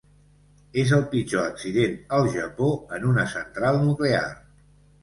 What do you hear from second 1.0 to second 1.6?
pitjor